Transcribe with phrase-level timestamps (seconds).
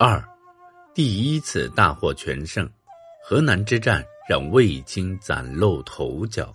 [0.00, 0.22] 二，
[0.94, 2.70] 第一次大获全胜，
[3.20, 6.54] 河南之战让卫青崭露头角。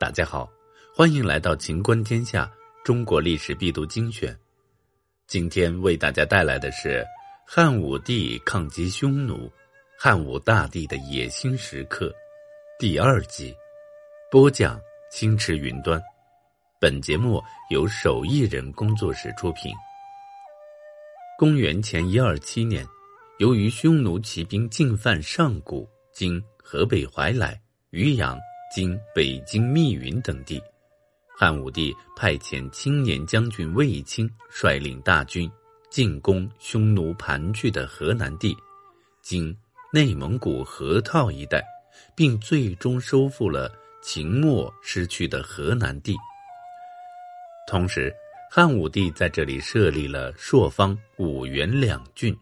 [0.00, 0.50] 大家好，
[0.92, 2.44] 欢迎来到《秦观天下》
[2.84, 4.36] 中国历史必读精选。
[5.28, 7.06] 今天为大家带来的是
[7.46, 9.48] 汉武帝抗击匈奴，
[9.96, 12.12] 汉武大帝的野心时刻
[12.80, 13.54] 第二集。
[14.28, 14.76] 播讲：
[15.08, 16.02] 青池云端。
[16.80, 17.40] 本节目
[17.70, 19.72] 由手艺人工作室出品。
[21.36, 22.86] 公元前一二七年，
[23.38, 28.38] 由于匈奴骑兵进犯上古（今河北怀来）、渔阳
[28.72, 30.62] （今北京密云）等地，
[31.36, 35.50] 汉武帝派遣青年将军卫青率领大军
[35.90, 38.56] 进攻匈奴盘踞的河南地
[39.20, 39.54] （今
[39.92, 41.64] 内蒙古河套一带），
[42.14, 43.68] 并最终收复了
[44.00, 46.16] 秦末失去的河南地。
[47.66, 48.14] 同时，
[48.56, 52.32] 汉武帝在这里设立了朔方、五原两郡，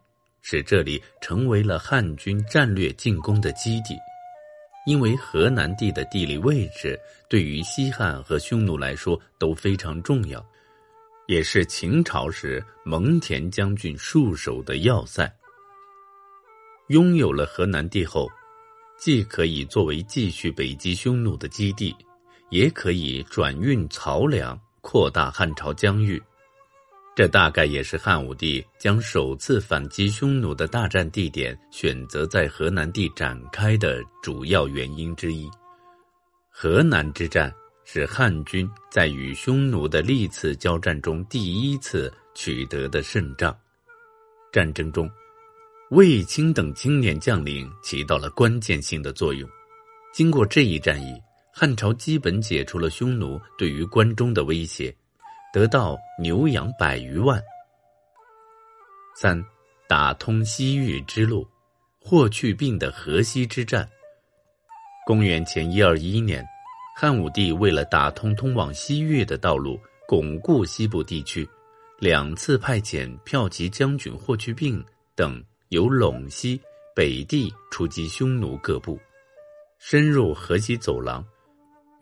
[0.43, 3.97] 使这里成为了汉军战略进攻的基地。
[4.87, 7.01] 因为河南地的地理位置
[7.31, 10.47] 对于西汉和匈奴来说都非常重要，
[11.29, 15.35] 也是秦朝时蒙恬将军戍守的要塞。
[16.89, 18.29] 拥有了河南地后，
[18.99, 21.97] 既可以作为继续北击匈奴的基地，
[22.51, 24.61] 也可以转运漕粮。
[24.83, 26.21] 扩大汉朝疆域，
[27.15, 35.49] 这大概也是汉武帝将首次反击匈奴的大战地点选择在河南地展开的主要原因之一。
[36.51, 37.51] 河南之战
[37.85, 43.57] 是汉军在与匈奴的历次交战中第一次取得的胜仗。
[44.53, 45.09] 战争中，
[45.91, 49.49] 卫青等青年将领起到了关键性的作用。
[50.13, 51.15] 经过这一战役。
[51.55, 54.93] 汉朝基本解除了匈奴对于关中的威胁，
[55.53, 57.41] 得到牛羊百余万。
[59.15, 59.45] 三，
[59.87, 61.47] 打通西域之路，
[62.01, 63.87] 霍去病的河西之战。
[65.05, 66.43] 公元前一二一年，
[66.97, 69.79] 汉武帝为了打通通往西域的道路，
[70.09, 71.47] 巩固西部地区，
[71.99, 74.83] 两次派遣骠骑将军霍去病
[75.15, 76.59] 等由陇西、
[76.97, 78.99] 北地出击匈奴各部，
[79.79, 81.23] 深入河西走廊。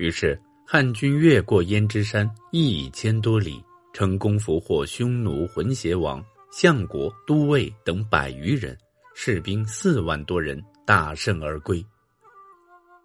[0.00, 3.62] 于是，汉军越过胭脂山一千多里，
[3.93, 8.75] 成功俘获匈奴浑邪王、相国、都尉等百余人，
[9.15, 11.84] 士兵四万多人，大胜而归。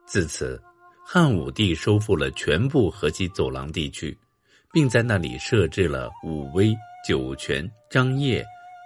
[0.05, 0.57] 自此，
[1.05, 4.17] 汉武帝收复了全部河西走廊地区，
[4.71, 6.73] 并在那里设置了武威、
[7.05, 8.41] 酒泉、张掖、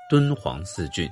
[0.09, 1.07] 敦煌四郡。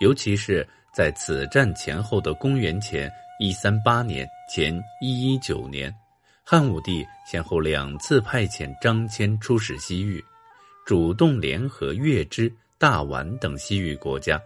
[0.00, 3.10] 尤其是在此战前后的公元前
[3.40, 5.92] 一三八年、前一一九年。
[6.50, 10.24] 汉武帝先后两次派遣张骞出使西域，
[10.86, 14.40] 主动联合月支、大宛等西域国家，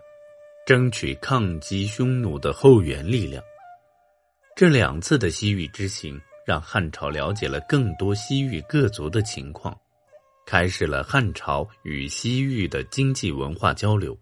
[0.67, 3.41] 争取抗击匈奴的后援力量。
[4.57, 9.73] 这两次的西域之行，让汉朝了解了更多西域各族的情况，
[10.45, 14.19] 开始了汉朝与西域的经济文化交流。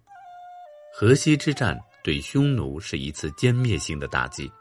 [0.93, 4.53] 河西之战对匈奴是一次歼灭性的打击。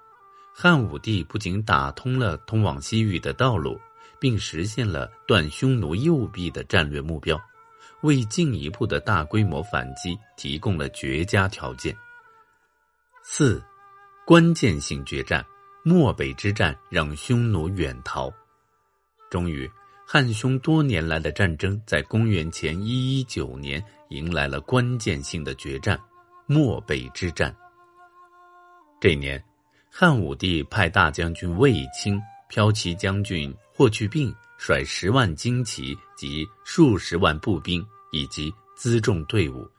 [0.62, 3.80] 汉武帝不仅打通了通往西域的道路，
[4.20, 7.40] 并实现了断匈奴右臂的战略目标，
[8.02, 11.96] 为进一步的大规模反击提供了绝佳条件。
[13.24, 13.64] 四，
[14.25, 15.46] 关键性决战——
[15.81, 18.30] 漠北之战，让匈奴远逃。
[19.30, 19.72] 终于，
[20.06, 25.97] 汉匈多年来的战争在公元前一一九年迎来了关键性的决战——
[26.47, 27.56] 漠北之战。
[29.00, 29.41] 这年。
[29.91, 39.69] 汉武帝派大将军卫青、骠骑将军霍去病率十万精骑及数十万步兵以及辎重队伍，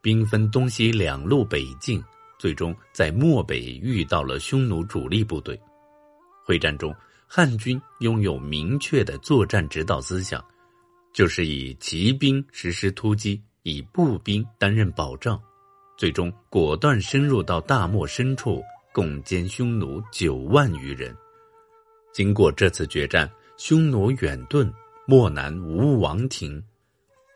[0.00, 2.02] 兵分东西两路北进，
[2.38, 5.58] 最终在漠北遇到了匈奴主力部队。
[6.44, 6.94] 会战中，
[7.26, 10.44] 汉军拥有明确的作战指导思想，
[11.12, 15.40] 就是以骑兵实施突击，以步兵担任保障，
[15.96, 18.62] 最终果断深入到大漠深处。
[18.98, 21.16] 共歼匈奴九万余人。
[22.12, 24.68] 经过这次决战，匈奴远遁，
[25.06, 26.60] 漠南无王庭，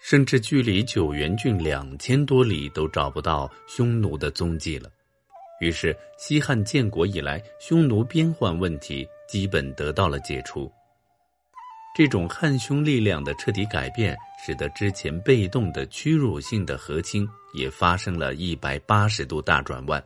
[0.00, 4.90] 甚至距离九原郡两千多里都找不到匈奴的踪迹了。
[5.60, 10.68] 于是，西汉建国以来，匈奴边患问题基本得到了解除。
[11.94, 17.24] 这种汉匈力量的彻底改变，使得之前被动的屈辱性的和亲
[17.54, 20.04] 也发生了一百八十度大转弯。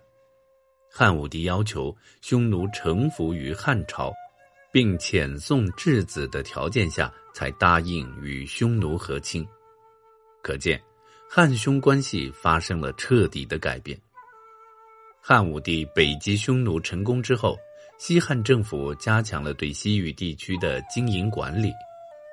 [0.98, 4.14] 汉武帝要求匈奴臣服于汉朝，
[4.72, 9.46] 并遣送质子的条件下，才答应与匈奴和亲。
[10.43, 10.82] 可见，
[11.28, 14.00] 汉匈关系发生了彻底的改变。
[15.20, 17.58] 汉武帝北击匈奴成功之后，
[17.99, 21.70] 西汉政府加强了对西域地区的经营管理，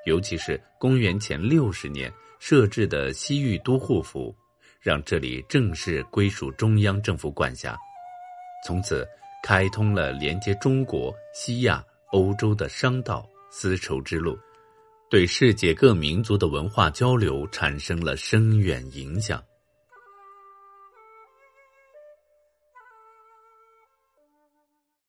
[0.06, 4.34] 尤其是公元前六十年设置的西域都护府，
[4.80, 7.78] 让这里正式归属中央政府管辖，
[8.64, 9.06] 从此
[9.42, 14.38] 开通了连接中国、西亚、欧洲的商道丝绸之路，
[15.10, 19.44] 对世界各民族的文化交流产生了深远影响。